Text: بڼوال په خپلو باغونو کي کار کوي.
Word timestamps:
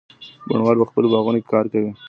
بڼوال 0.47 0.77
په 0.79 0.85
خپلو 0.89 1.07
باغونو 1.13 1.39
کي 1.41 1.47
کار 1.53 1.65
کوي. 1.71 1.91